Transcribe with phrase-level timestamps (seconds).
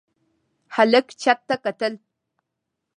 [0.75, 1.93] هلک چت ته کتل.